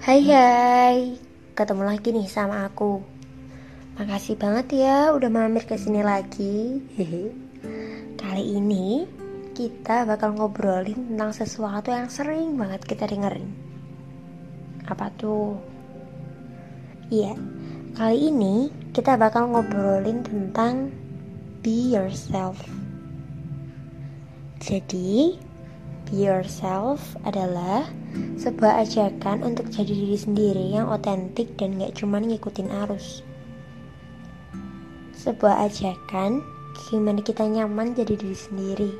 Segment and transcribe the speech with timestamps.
[0.00, 1.20] Hai hai,
[1.52, 3.04] ketemu lagi nih sama aku.
[4.00, 6.80] Makasih banget ya udah mampir ke sini lagi.
[8.24, 9.04] Kali ini
[9.52, 13.52] kita bakal ngobrolin tentang sesuatu yang sering banget kita dengerin.
[14.88, 15.60] Apa tuh?
[17.12, 17.36] Iya,
[17.92, 20.88] kali ini kita bakal ngobrolin tentang
[21.60, 22.56] be yourself.
[24.64, 25.36] Jadi,
[26.10, 27.86] be yourself adalah
[28.34, 33.22] sebuah ajakan untuk jadi diri sendiri yang otentik dan gak cuma ngikutin arus.
[35.14, 36.42] Sebuah ajakan
[36.90, 38.92] gimana kita nyaman jadi diri sendiri.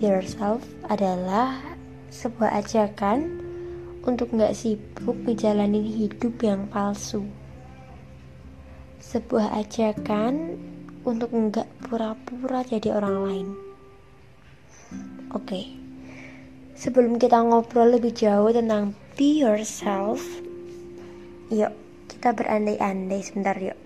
[0.00, 1.60] Be yourself adalah
[2.08, 3.44] sebuah ajakan
[4.08, 7.20] untuk gak sibuk ngejalanin hidup yang palsu.
[9.04, 10.56] Sebuah ajakan
[11.04, 13.69] untuk nggak pura-pura jadi orang lain.
[15.30, 15.64] Oke, okay.
[16.74, 20.18] sebelum kita ngobrol lebih jauh tentang be yourself,
[21.54, 21.70] yuk
[22.10, 23.78] kita berandai-andai sebentar yuk.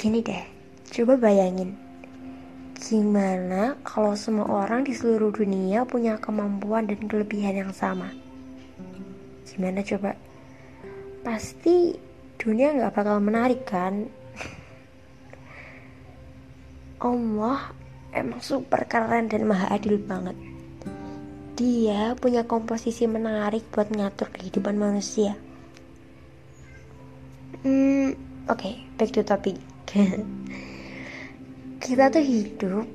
[0.00, 0.40] Gini deh,
[0.88, 1.76] coba bayangin,
[2.80, 8.08] gimana kalau semua orang di seluruh dunia punya kemampuan dan kelebihan yang sama?
[9.44, 10.16] Gimana coba?
[11.20, 11.92] Pasti
[12.40, 14.08] dunia nggak bakal menarik kan?
[17.04, 17.76] Allah
[18.20, 20.34] emang super keren dan maha adil banget.
[21.58, 25.34] Dia punya komposisi menarik buat ngatur kehidupan manusia.
[27.66, 28.14] Hmm,
[28.46, 29.58] oke, okay, back to topic.
[31.82, 32.86] Kita tuh hidup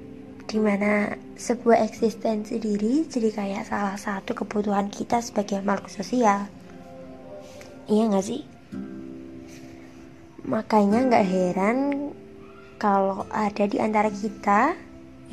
[0.47, 6.45] di mana sebuah eksistensi diri jadi kayak salah satu kebutuhan kita sebagai makhluk sosial.
[7.89, 8.41] Iya gak sih?
[10.45, 11.77] Makanya gak heran
[12.77, 14.75] kalau ada di antara kita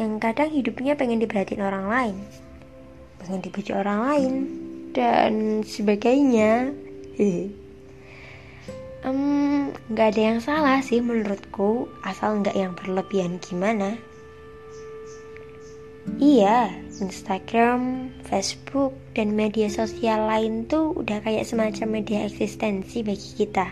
[0.01, 2.17] yang kadang hidupnya pengen diperhatiin orang lain,
[3.21, 4.33] pengen dipuji orang lain,
[4.97, 6.73] dan sebagainya.
[9.05, 14.01] um, gak ada yang salah sih menurutku, asal nggak yang berlebihan gimana.
[16.17, 23.69] Iya, Instagram, Facebook, dan media sosial lain tuh udah kayak semacam media eksistensi bagi kita,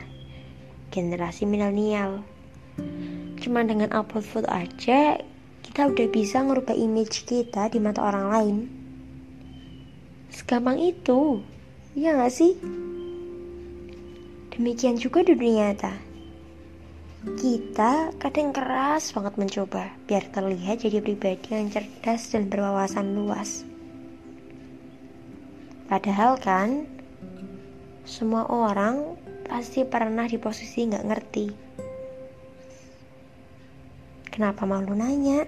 [0.92, 2.20] generasi milenial.
[3.40, 5.18] Cuma dengan upload foto aja,
[5.78, 8.56] kita udah bisa ngerubah image kita di mata orang lain.
[10.26, 11.38] Segampang itu,
[11.94, 12.58] ya gak sih?
[14.50, 15.94] Demikian juga di dunia nyata.
[17.38, 23.62] Kita kadang keras banget mencoba biar terlihat jadi pribadi yang cerdas dan berwawasan luas.
[25.86, 26.90] Padahal kan,
[28.02, 29.14] semua orang
[29.46, 31.46] pasti pernah di posisi nggak ngerti
[34.38, 35.46] Kenapa malu nanya?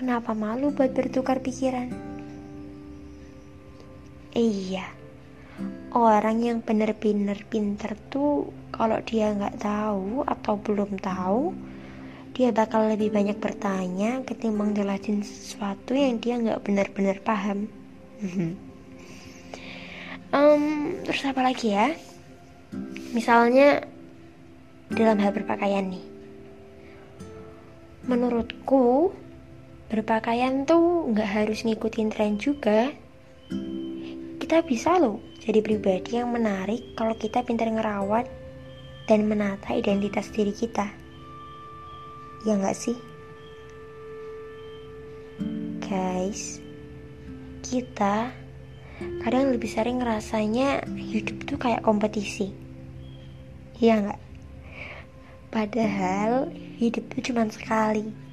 [0.00, 1.92] Kenapa malu buat bertukar pikiran?
[4.32, 4.88] Iya,
[5.92, 11.52] orang yang bener-bener pinter tuh kalau dia nggak tahu atau belum tahu,
[12.32, 17.68] dia bakal lebih banyak bertanya ketimbang jelasin sesuatu yang dia nggak benar-benar paham.
[20.32, 21.92] um, terus apa lagi ya?
[23.12, 23.84] Misalnya
[24.88, 26.04] dalam hal berpakaian nih
[28.08, 29.12] menurutku
[29.90, 32.94] berpakaian tuh nggak harus ngikutin tren juga.
[34.38, 38.30] Kita bisa loh jadi pribadi yang menarik kalau kita pintar ngerawat
[39.10, 40.86] dan menata identitas diri kita.
[42.46, 42.96] Ya nggak sih?
[45.82, 46.62] Guys
[47.70, 48.34] kita
[49.22, 52.50] kadang lebih sering ngerasanya hidup tuh kayak kompetisi.
[53.78, 54.20] Iya nggak?
[55.50, 58.29] Padahal hidup itu cuma sekali.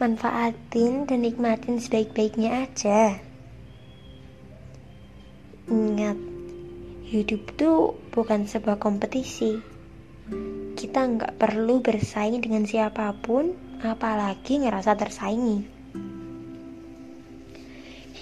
[0.00, 3.20] Manfaatin dan nikmatin sebaik-baiknya aja.
[5.68, 6.16] Ingat,
[7.04, 9.60] hidup itu bukan sebuah kompetisi.
[10.72, 13.52] Kita nggak perlu bersaing dengan siapa pun,
[13.84, 15.68] apalagi ngerasa tersaingi.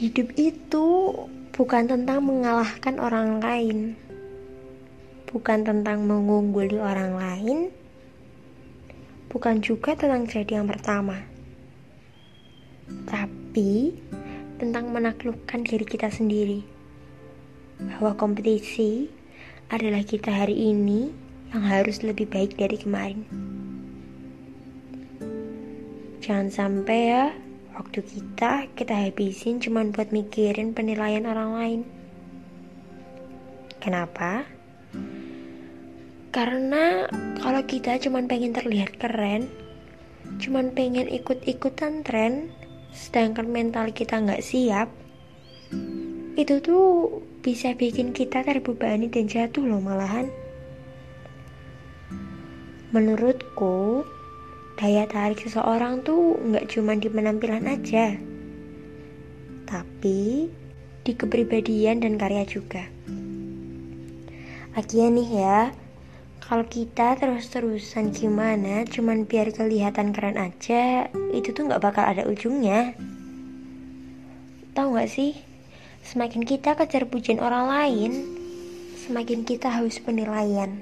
[0.03, 1.15] Hidup itu
[1.55, 3.95] bukan tentang mengalahkan orang lain
[5.29, 7.59] bukan tentang mengungguli orang lain,
[9.29, 11.21] bukan juga tentang jadi yang pertama,
[13.09, 13.95] tapi
[14.59, 16.67] tentang menaklukkan diri kita sendiri.
[17.79, 19.07] Bahwa kompetisi
[19.71, 21.13] adalah kita hari ini
[21.55, 23.25] yang harus lebih baik dari kemarin.
[26.21, 27.25] Jangan sampai ya,
[27.73, 31.81] waktu kita kita habisin cuma buat mikirin penilaian orang lain.
[33.79, 34.45] Kenapa?
[36.29, 37.09] Karena
[37.41, 39.49] kalau kita cuman pengen terlihat keren,
[40.43, 42.53] cuman pengen ikut-ikutan tren,
[42.99, 44.91] sedangkan mental kita nggak siap,
[46.35, 50.27] itu tuh bisa bikin kita terbebani dan jatuh loh malahan.
[52.91, 54.03] Menurutku,
[54.75, 58.19] daya tarik seseorang tuh nggak cuma di penampilan aja,
[59.71, 60.51] tapi
[61.07, 62.83] di kepribadian dan karya juga.
[64.75, 65.59] Lagian nih ya,
[66.49, 72.97] kalau kita terus-terusan gimana, cuman biar kelihatan keren aja, itu tuh nggak bakal ada ujungnya.
[74.73, 75.37] Tahu nggak sih?
[76.01, 78.13] Semakin kita kejar pujian orang lain,
[78.97, 80.81] semakin kita haus penilaian.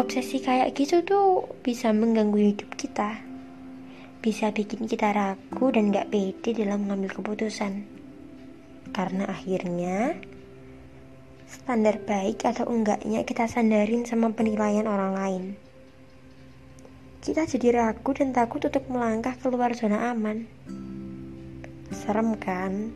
[0.00, 3.20] Obsesi kayak gitu tuh bisa mengganggu hidup kita.
[4.24, 7.84] Bisa bikin kita ragu dan gak pede dalam mengambil keputusan.
[8.96, 10.16] Karena akhirnya,
[11.54, 15.44] standar baik atau enggaknya kita sandarin sama penilaian orang lain.
[17.22, 20.44] Kita jadi ragu dan takut untuk melangkah keluar zona aman.
[21.94, 22.90] Serem kan?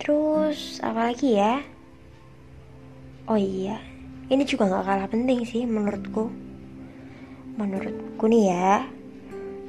[0.00, 1.60] Terus apa lagi ya?
[3.28, 3.76] Oh iya,
[4.32, 6.32] ini juga gak kalah penting sih menurutku.
[7.60, 8.88] Menurutku nih ya,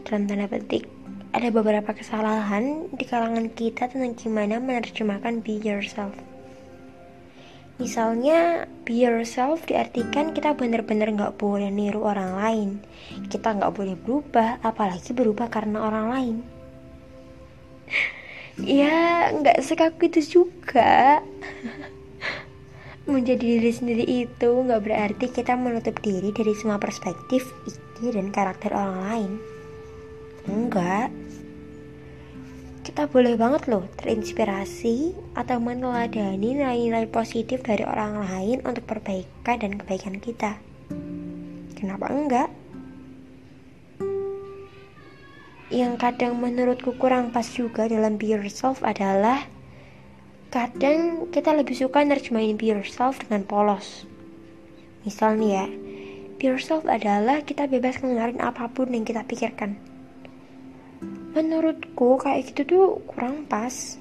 [0.07, 0.87] dalam tanda petik,
[1.35, 6.15] ada beberapa kesalahan di kalangan kita tentang gimana menerjemahkan be yourself.
[7.81, 12.69] Misalnya, be yourself diartikan kita benar-benar gak boleh niru orang lain.
[13.25, 16.37] Kita gak boleh berubah, apalagi berubah karena orang lain.
[18.61, 21.23] Ya nggak sekaku itu juga.
[23.09, 28.75] Menjadi diri sendiri itu nggak berarti kita menutup diri dari semua perspektif ide dan karakter
[28.75, 29.31] orang lain.
[30.45, 31.09] Enggak
[32.91, 39.79] kita boleh banget loh terinspirasi atau meneladani nilai-nilai positif dari orang lain untuk perbaikan dan
[39.79, 40.59] kebaikan kita
[41.79, 42.51] kenapa enggak
[45.71, 49.47] yang kadang menurutku kurang pas juga dalam be yourself adalah
[50.51, 54.03] kadang kita lebih suka nerjemahin be yourself dengan polos.
[55.07, 55.65] Misal nih ya,
[56.35, 59.79] be yourself adalah kita bebas ngeluarin apa pun yang kita pikirkan.
[61.31, 63.97] Menurutku kayak gitu tuh kurang pas.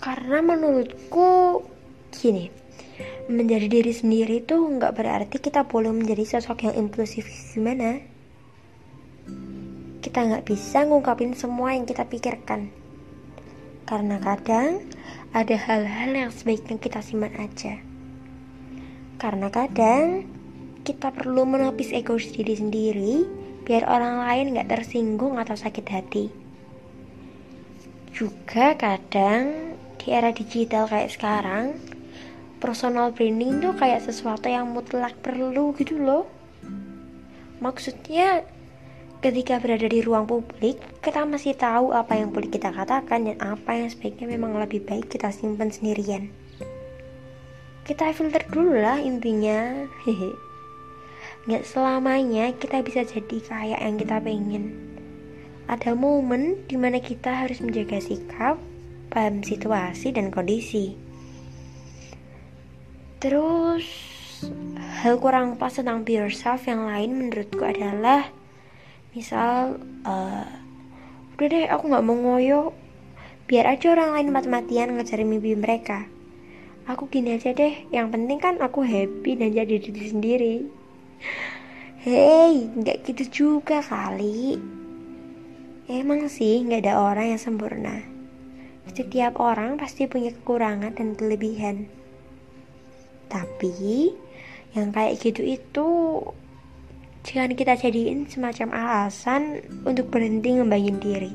[0.00, 1.60] Karena menurutku
[2.08, 2.48] gini,
[3.28, 8.10] menjadi diri sendiri tuh nggak berarti kita boleh menjadi sosok yang impulsif gimana
[10.10, 12.72] kita nggak bisa ngungkapin semua yang kita pikirkan.
[13.86, 14.82] Karena kadang
[15.30, 17.78] ada hal-hal yang sebaiknya kita simpan aja.
[19.20, 20.26] Karena kadang
[20.82, 23.14] kita perlu menepis ego diri sendiri
[23.64, 26.24] biar orang lain nggak tersinggung atau sakit hati.
[28.10, 31.76] Juga kadang di era digital kayak sekarang,
[32.58, 36.24] personal branding tuh kayak sesuatu yang mutlak perlu gitu loh.
[37.60, 38.44] Maksudnya
[39.20, 43.76] Ketika berada di ruang publik, kita masih tahu apa yang boleh kita katakan dan apa
[43.76, 46.32] yang sebaiknya memang lebih baik kita simpan sendirian.
[47.84, 49.84] Kita filter dulu lah intinya.
[50.08, 50.49] Hehe.
[51.48, 54.76] Gak selamanya kita bisa jadi kayak yang kita pengen.
[55.72, 58.60] Ada momen di mana kita harus menjaga sikap,
[59.08, 60.98] paham situasi dan kondisi.
[63.24, 63.86] Terus,
[65.00, 68.28] hal kurang pas tentang be yourself yang lain menurutku adalah
[69.16, 70.48] misal uh,
[71.36, 72.76] udah deh aku nggak mau ngoyo
[73.48, 76.06] biar aja orang lain mati-matian ngejar mimpi mereka
[76.86, 80.54] aku gini aja deh yang penting kan aku happy dan jadi diri sendiri
[82.00, 84.56] Hei, nggak gitu juga kali.
[85.90, 88.00] Emang sih nggak ada orang yang sempurna.
[88.90, 91.86] Setiap orang pasti punya kekurangan dan kelebihan.
[93.30, 94.10] Tapi
[94.74, 95.86] yang kayak gitu itu
[97.20, 101.32] Jangan kita jadiin semacam alasan untuk berhenti ngembangin diri.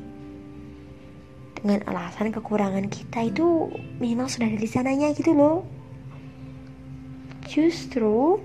[1.54, 3.70] Dengan alasan kekurangan kita itu
[4.02, 5.62] memang sudah dari sananya gitu loh.
[7.46, 8.42] Justru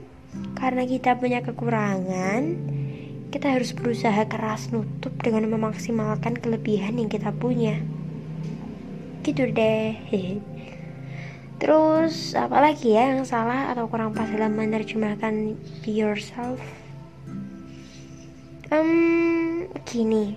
[0.56, 2.56] karena kita punya kekurangan,
[3.32, 7.80] kita harus berusaha keras nutup dengan memaksimalkan kelebihan yang kita punya.
[9.24, 9.98] Gitu deh.
[11.62, 15.54] Terus apalagi ya yang salah atau kurang pas dalam menerjemahkan
[15.86, 16.58] be yourself?
[18.72, 20.34] Hmm, gini.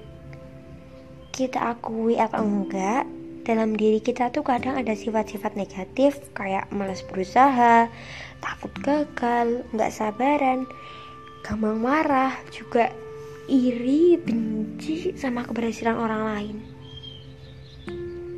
[1.33, 3.09] Kita akui atau enggak,
[3.45, 7.93] dalam diri kita tuh kadang ada sifat-sifat negatif kayak malas berusaha,
[8.41, 10.67] takut gagal, nggak sabaran,
[11.45, 12.91] gampang marah, juga
[13.47, 16.57] iri, benci sama keberhasilan orang lain.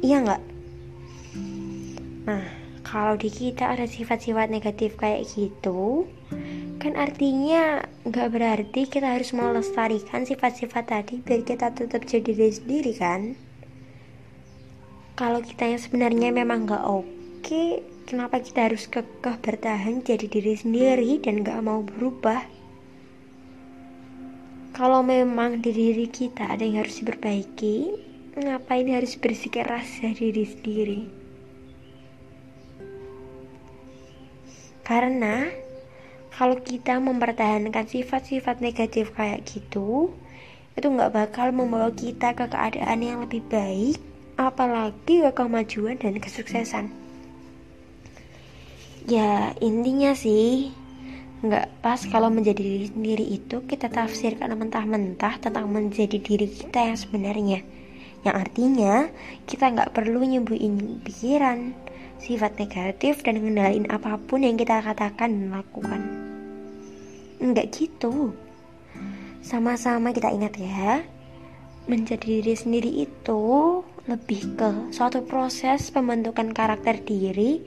[0.02, 0.42] Iya nggak?
[2.26, 2.44] Nah,
[2.82, 6.10] kalau di kita ada sifat-sifat negatif kayak gitu,
[6.86, 12.92] kan artinya nggak berarti kita harus melestarikan sifat-sifat tadi biar kita tetap jadi diri sendiri
[12.94, 13.34] kan
[15.18, 17.66] kalau kita yang sebenarnya memang nggak oke
[18.06, 22.46] kenapa kita harus kekeh bertahan jadi diri sendiri dan nggak mau berubah?
[24.70, 27.76] Kalau memang di diri kita ada yang harus diperbaiki
[28.38, 31.00] ngapain harus bersikeras diri sendiri?
[34.86, 35.50] Karena
[36.30, 40.14] kalau kita mempertahankan sifat-sifat negatif kayak gitu
[40.76, 43.98] itu nggak bakal membawa kita ke keadaan yang lebih baik
[44.36, 47.05] apalagi ke kemajuan dan kesuksesan
[49.06, 50.74] ya intinya sih
[51.46, 56.98] nggak pas kalau menjadi diri sendiri itu kita tafsirkan mentah-mentah tentang menjadi diri kita yang
[56.98, 57.60] sebenarnya
[58.26, 59.06] yang artinya
[59.46, 61.76] kita nggak perlu nyembuhin pikiran
[62.18, 66.00] sifat negatif dan ngendalin apa pun yang kita katakan dan lakukan.
[67.38, 68.32] Enggak gitu.
[69.44, 71.06] Sama-sama kita ingat ya,
[71.86, 73.44] menjadi diri sendiri itu
[74.10, 77.62] lebih ke suatu proses pembentukan karakter diri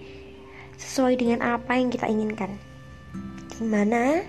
[0.79, 2.55] sesuai dengan apa yang kita inginkan.
[3.59, 4.23] Gimana?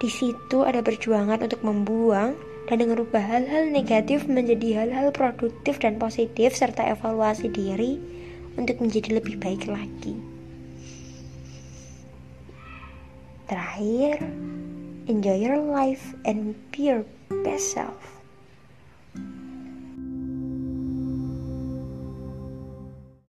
[0.00, 2.34] Di situ ada perjuangan untuk membuang
[2.66, 8.00] dan mengubah hal-hal negatif menjadi hal-hal produktif dan positif serta evaluasi diri
[8.56, 10.16] untuk menjadi lebih baik lagi.
[13.50, 14.24] Terakhir,
[15.12, 17.04] enjoy your life and be your
[17.44, 18.21] best self.